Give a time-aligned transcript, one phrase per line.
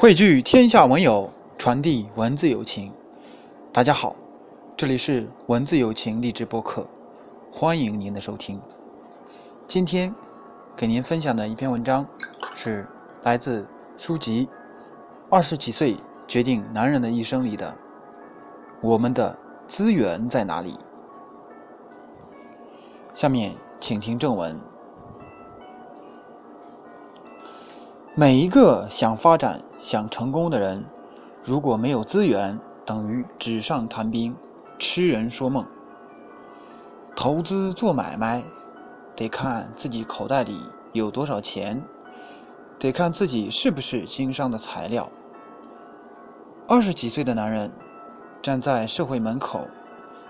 [0.00, 2.92] 汇聚天下文友，传递文字友情。
[3.72, 4.14] 大家好，
[4.76, 6.86] 这里是文字友情励志播客，
[7.52, 8.60] 欢迎您的收听。
[9.66, 10.14] 今天
[10.76, 12.06] 给您分享的一篇文章
[12.54, 12.86] 是
[13.24, 13.66] 来自
[13.96, 14.46] 书籍
[15.28, 15.96] 《二十几岁
[16.28, 17.76] 决定男人的一生》里的
[18.80, 19.36] “我们的
[19.66, 20.76] 资源在哪里”。
[23.14, 24.60] 下面请听正文。
[28.20, 30.84] 每一个想发展、想成功的人，
[31.44, 34.34] 如果没有资源，等于纸上谈兵、
[34.76, 35.64] 痴人说梦。
[37.14, 38.42] 投资做买卖，
[39.14, 40.58] 得看自己口袋里
[40.92, 41.80] 有多少钱，
[42.76, 45.08] 得看自己是不是经商的材料。
[46.66, 47.70] 二十几岁的男人
[48.42, 49.68] 站在社会门口，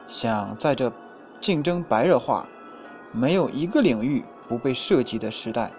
[0.07, 0.93] 想在这
[1.41, 2.47] 竞争白热化、
[3.13, 5.73] 没有一个领域不被涉及的时代。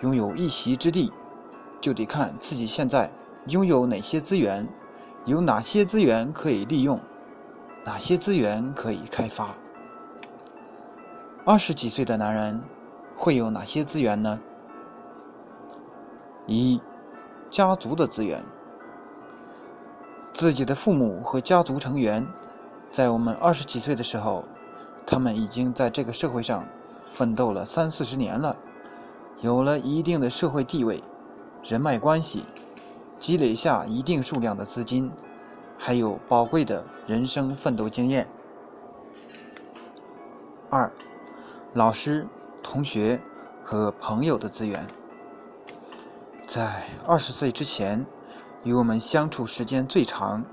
[0.00, 1.12] 拥有一席之地，
[1.82, 3.10] 就得看自己现在
[3.48, 4.66] 拥有哪些资源，
[5.24, 7.00] 有哪些资源可以利用，
[7.84, 9.56] 哪些资源可以开发。
[11.44, 12.62] 二十几岁的男人
[13.16, 14.38] 会有哪些资源呢？
[16.46, 16.80] 一、
[17.50, 18.44] 家族的资源。
[20.32, 22.26] 自己的父母和家族成员，
[22.90, 24.44] 在我们二十几岁的时候，
[25.04, 26.64] 他们已经在这个社会上
[27.06, 28.56] 奋斗了三四十年了。
[29.40, 31.02] 有了一定的社会地位、
[31.62, 32.44] 人脉关系，
[33.18, 35.12] 积累下一定数量的资金，
[35.78, 38.28] 还有宝贵的人生奋斗经验。
[40.68, 40.92] 二、
[41.72, 42.26] 老师、
[42.62, 43.20] 同学
[43.62, 44.88] 和朋友的资源。
[46.46, 48.04] 在二十岁之前，
[48.64, 50.44] 与我们相处时间最长、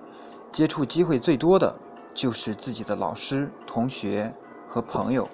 [0.51, 1.75] 接触机会最多的，
[2.13, 4.35] 就是自己的老师、同学
[4.67, 5.27] 和朋友，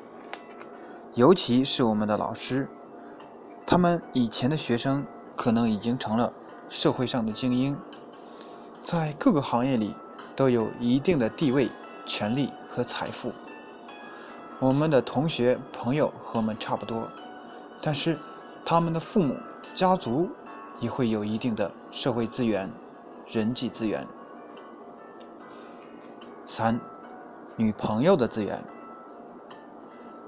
[1.16, 2.70] 尤其是我们的老师。
[3.68, 6.32] 他们以前的学生可能已经成了
[6.70, 7.78] 社会上的精英，
[8.84, 9.94] 在各个行业里
[10.36, 11.70] 都有一定的地位、
[12.06, 13.32] 权利和财富。
[14.60, 17.08] 我们的同学、朋友和我们差不多，
[17.82, 18.18] 但是
[18.66, 19.36] 他们的父母、
[19.76, 20.30] 家族
[20.80, 22.72] 也会有一定的社会资源、
[23.28, 24.08] 人际资源。
[26.46, 26.80] 三、
[27.56, 28.64] 女朋友的资源。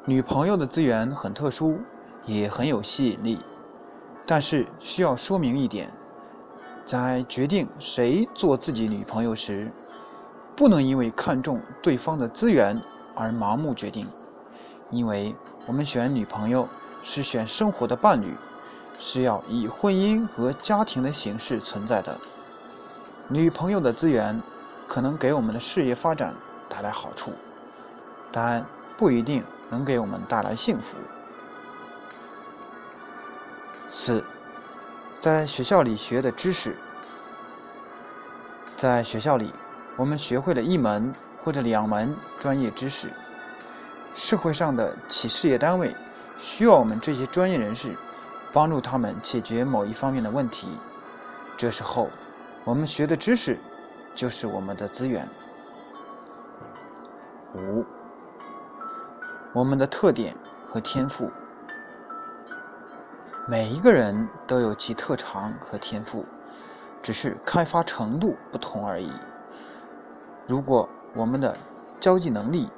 [0.05, 1.79] 女朋友的资源很特殊。
[2.25, 3.39] 也很有吸引力，
[4.29, 5.89] 但是需要说明一点，
[6.85, 9.71] 在决定谁做自己女朋友时，
[10.53, 12.79] 不能因为看重对方的资源
[13.15, 14.05] 而盲目决定，
[14.91, 15.33] 因为
[15.65, 16.67] 我们选女朋友
[17.01, 18.35] 是选生活的伴侣，
[18.93, 22.17] 是要以婚姻和家庭的形式存在的。
[23.29, 24.41] 女朋友的资源
[24.88, 26.33] 可能给我们的事业发展
[26.67, 27.31] 带来好处，
[28.31, 28.65] 但
[28.97, 30.97] 不一定能给我们带来幸福。
[34.07, 34.23] 四，
[35.19, 36.78] 在学校里学的知识，
[38.78, 39.51] 在学校里，
[39.97, 41.12] 我们学会了一门
[41.44, 43.09] 或者两门专业知识。
[44.16, 45.94] 社会上的企事业单位
[46.40, 47.97] 需要我们这些专业人士
[48.53, 50.69] 帮助他们解决某一方面的问题。
[51.57, 52.09] 这时候，
[52.63, 53.57] 我们学的知识
[54.16, 55.28] 就是我们的资源。
[57.56, 57.84] 五，
[59.51, 60.34] 我们的特点
[60.69, 61.29] 和天赋。
[63.49, 66.25] 每一个人都有其特长和天赋，
[67.01, 69.09] 只是开发程度不同而已。
[70.49, 71.55] 如果我们的
[71.97, 72.69] 交际能力、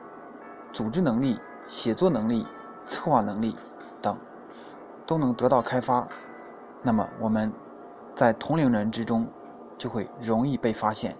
[0.72, 2.46] 组织能力、写作能力、
[2.86, 3.56] 策划能力
[4.00, 4.16] 等
[5.08, 6.08] 都能得到开发，
[6.84, 7.52] 那么我们
[8.14, 9.28] 在同龄人之中
[9.76, 11.18] 就会容易被发现，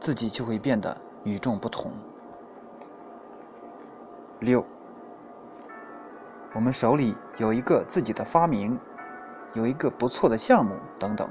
[0.00, 1.92] 自己就会变得与众不同。
[4.38, 4.64] 六。
[6.54, 8.78] 我们手里有一个自己的发明，
[9.54, 11.26] 有一个不错的项目等等。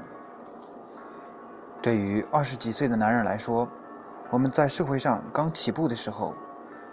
[1.80, 3.68] 对于二十几岁的男人来说，
[4.28, 6.34] 我们在社会上刚起步的时候，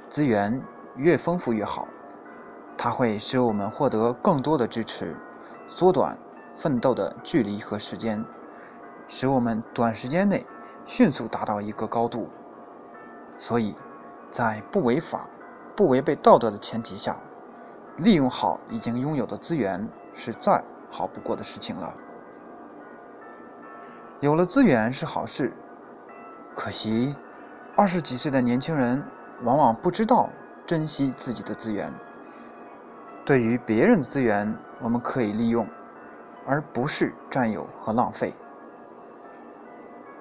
[0.08, 0.64] 资源
[0.96, 1.88] 越丰富越好，
[2.78, 5.18] 它会使我们获得更多的支持，
[5.68, 6.16] 缩短
[6.56, 8.24] 奋斗的距离和时间，
[9.08, 10.46] 使我们短时间内
[10.86, 12.30] 迅速达到一个高度。
[13.40, 13.74] 所以，
[14.30, 15.28] 在不违法、
[15.76, 17.18] 不违背道德的前提下。
[17.98, 21.96] 利用好已经拥有的资源是再好不过的事情了。
[24.20, 25.54] 有了资源是好事，
[26.56, 27.16] 可惜
[27.76, 29.04] 二十几岁的年轻人
[29.44, 30.30] 往往不知道
[30.66, 31.94] 珍惜自己的资源。
[33.26, 35.68] 对于别人的资源，我们可以利用，
[36.46, 38.34] 而不是占有和浪费。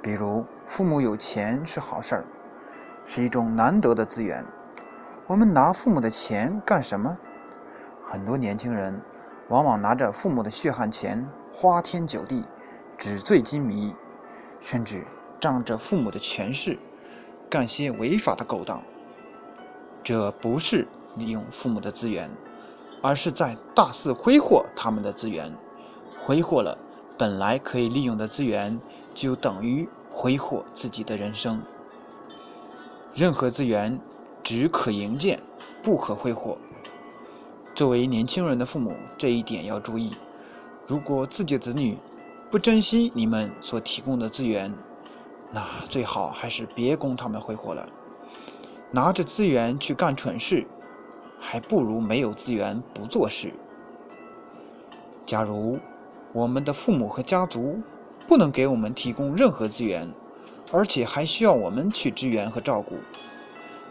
[0.03, 2.25] 比如，父母有钱是好事儿，
[3.05, 4.45] 是一种难得的资源。
[5.27, 7.17] 我们拿父母的钱干什么？
[8.09, 9.03] 很多年轻人
[9.49, 12.45] 往往拿着父母的血汗钱花天酒地，
[12.97, 13.93] 纸醉金迷，
[14.61, 15.05] 甚至
[15.41, 16.79] 仗着父母的权势，
[17.51, 18.81] 干些违法的勾当。
[20.05, 20.87] 这不是
[21.17, 22.31] 利用父母的资源，
[23.03, 25.53] 而是在大肆挥霍他们的资源。
[26.17, 26.79] 挥霍了
[27.19, 28.81] 本来可以利用的资源，
[29.17, 31.61] 就等于挥霍自己的人生。
[33.17, 33.99] 任何资源
[34.45, 35.41] 只可营建，
[35.83, 36.57] 不可挥霍。
[37.77, 40.11] 作为年轻人的父母，这一点要注意。
[40.87, 41.99] 如果自己的子女
[42.51, 44.73] 不珍惜你们所提供的资源，
[45.53, 47.87] 那最好还是别供他们挥霍了。
[48.91, 50.67] 拿着资源去干蠢事，
[51.39, 53.53] 还不如没有资源不做事。
[55.27, 55.79] 假如
[56.33, 57.79] 我们的父母和家族
[58.27, 60.11] 不能给我们提供任何资源，
[60.73, 62.97] 而且还需要我们去支援和照顾，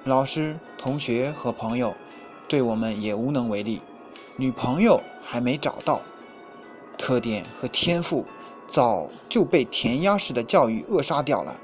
[0.05, 1.93] 老师、同学和朋友
[2.47, 3.81] 对我们也无能为力。
[4.37, 6.01] 女朋友还没找到，
[6.97, 8.25] 特点和天赋
[8.67, 11.55] 早就被填鸭式的教育扼杀掉了。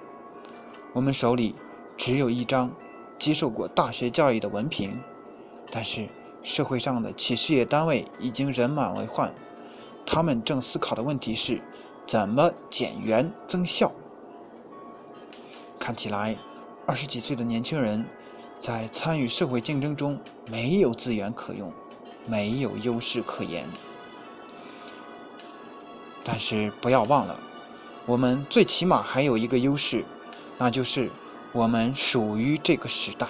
[0.93, 1.55] 我们手里
[1.97, 2.71] 只有一张。
[3.19, 4.99] 接受过大学教育的文凭，
[5.69, 6.07] 但是
[6.41, 9.31] 社会上的企事业单位已经人满为患，
[10.07, 11.61] 他们正思考的问题是
[12.07, 13.91] 怎么减员增效。
[15.77, 16.35] 看起来，
[16.87, 18.03] 二十几岁的年轻人
[18.61, 20.17] 在参与社会竞争中
[20.49, 21.73] 没有资源可用，
[22.27, 23.67] 没有优势可言。
[26.23, 27.37] 但是不要忘了，
[28.05, 30.05] 我们最起码还有一个优势，
[30.57, 31.09] 那就是。
[31.53, 33.27] 我们属于这个时代，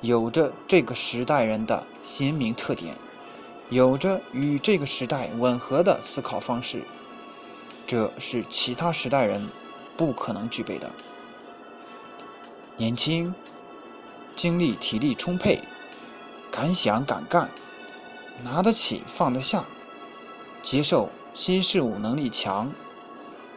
[0.00, 2.96] 有着这个时代人的鲜明特点，
[3.70, 6.82] 有着与这个时代吻合的思考方式，
[7.86, 9.48] 这是其他时代人
[9.96, 10.90] 不可能具备的。
[12.76, 13.32] 年轻、
[14.38, 15.60] 精力体力充沛、
[16.52, 17.50] 敢想敢干、
[18.44, 19.64] 拿得起放得下、
[20.62, 22.70] 接受新事物能力强、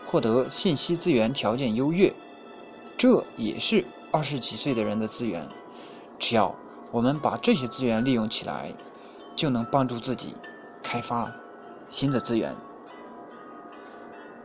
[0.07, 2.11] 获得信息资源条件优越。
[2.97, 5.47] 这也是二十几岁的人的资源，
[6.17, 6.55] 只要
[6.89, 8.73] 我们把这些资源利用起来，
[9.35, 10.33] 就能帮助自己
[10.81, 11.31] 开发
[11.89, 12.55] 新的资源。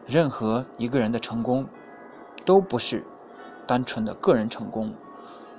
[0.07, 1.67] 任何一个人的成功，
[2.45, 3.07] 都不是
[3.67, 4.95] 单纯的个人成功，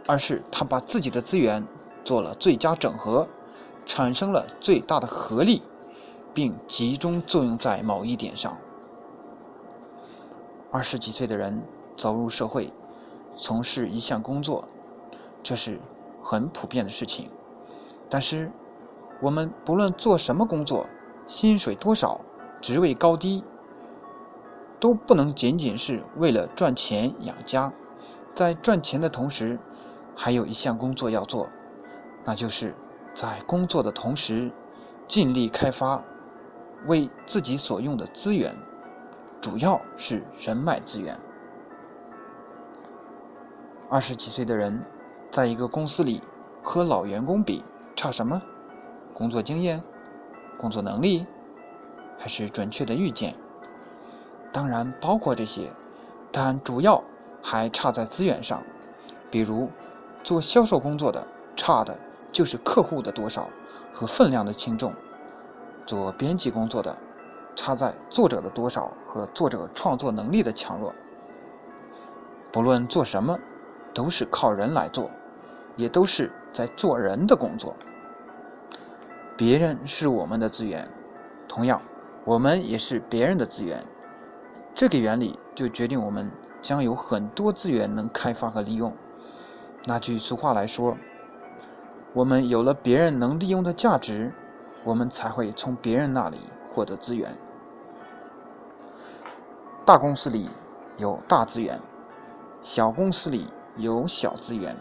[0.07, 1.67] 而是他把自己的资源
[2.03, 3.27] 做了最佳整合，
[3.85, 5.61] 产生了最大的合力，
[6.33, 8.57] 并集中作用在某一点上。
[10.71, 11.61] 二十几岁的人
[11.95, 12.73] 走入社会。
[13.39, 14.67] 从事一项工作，
[15.43, 15.79] 这是
[16.23, 17.29] 很普遍的事情。
[18.09, 18.51] 但是，
[19.21, 20.87] 我们不论做什么工作，
[21.27, 22.21] 薪水多少，
[22.59, 23.43] 职位高低，
[24.79, 27.71] 都不能仅仅是为了赚钱养家。
[28.33, 29.59] 在赚钱的同时，
[30.19, 31.47] 还有一项工作要做，
[32.25, 32.73] 那就是
[33.13, 34.51] 在工作的同时，
[35.05, 36.03] 尽力开发
[36.87, 38.57] 为自己所用的资源，
[39.39, 41.15] 主要是人脉资源。
[43.89, 44.83] 二十几岁的人，
[45.29, 46.19] 在一个公司里
[46.63, 47.63] 和老员工比，
[47.95, 48.41] 差什么？
[49.13, 49.81] 工作经验、
[50.57, 51.27] 工作能力，
[52.17, 53.35] 还是准确的预见？
[54.51, 55.71] 当然包括这些，
[56.31, 57.03] 但主要
[57.41, 58.63] 还差在资源上。
[59.29, 59.69] 比如，
[60.27, 61.25] 做销售工作的，
[61.55, 61.97] 差的
[62.33, 63.49] 就是客户的多少
[63.93, 64.91] 和分量的轻重；
[65.85, 66.97] 做编辑工作的，
[67.55, 70.93] 差在作者的多少和作者创作能力的强弱。
[72.51, 73.39] 不论做什么。
[73.93, 75.09] 都是靠人来做，
[75.75, 77.75] 也都是在做人的工作。
[79.35, 80.87] 别人是我们的资源，
[81.47, 81.81] 同样，
[82.25, 83.83] 我们也是别人的资源。
[84.75, 86.31] 这个原理就决定我们
[86.61, 88.93] 将有很多资源能开发和利用。
[89.87, 90.97] 那句俗话来说，
[92.13, 94.33] 我们有了别人能利用的价值，
[94.83, 96.37] 我们才会从别人那里
[96.69, 97.35] 获得资源。
[99.85, 100.49] 大公司里
[100.97, 101.79] 有大资源，
[102.61, 103.47] 小公司里。
[103.79, 104.75] 有小资源，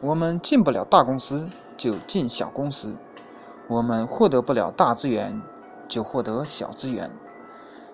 [0.00, 2.96] 我们进不了大公司，就进小公司；
[3.68, 5.42] 我们获得不了大资源，
[5.86, 7.10] 就获得小资源。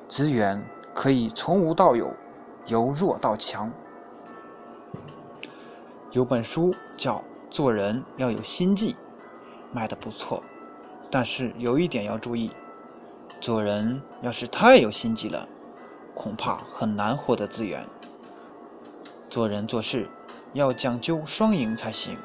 [0.09, 2.13] 资源可以从无到有，
[2.69, 3.73] 由弱到强。
[6.13, 7.17] 有本书叫
[7.51, 8.93] 《做人要有心计》，
[9.73, 10.43] 卖的不错，
[11.11, 12.51] 但是有一点要注意：
[13.41, 15.49] 做人要是太有心计了，
[16.15, 17.87] 恐怕很难获得资源。
[19.29, 20.09] 做人做事。
[20.53, 22.17] 要讲究双赢才行。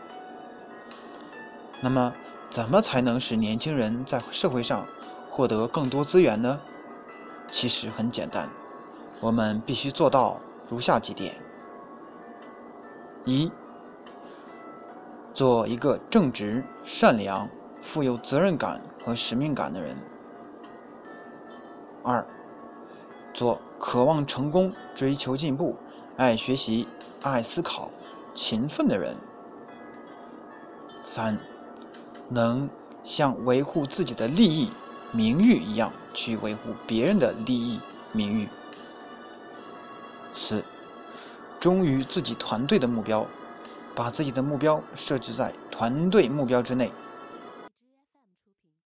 [1.79, 2.11] 那么，
[2.49, 4.83] 怎么才能使年轻人在社会上
[5.29, 6.59] 获得更多资源呢？
[7.47, 8.49] 其实很简单，
[9.21, 11.35] 我们必须做到如下几点：
[13.25, 13.51] 一，
[15.35, 17.49] 做一个正直、善良、
[17.83, 19.93] 富有责任感和使命感的人；
[22.01, 22.25] 二，
[23.33, 25.75] 做渴望成功、追求进步、
[26.15, 26.87] 爱学习、
[27.21, 27.91] 爱思考、
[28.33, 29.13] 勤奋的人。
[31.05, 31.37] 三，
[32.29, 32.69] 能
[33.03, 34.71] 像维护自己的利益、
[35.11, 37.81] 名誉一样去维护别人的利益、
[38.13, 38.47] 名誉。
[40.33, 40.63] 四，
[41.59, 43.25] 忠于自己团队的目标，
[43.95, 46.91] 把自己的目标设置在团队目标之内，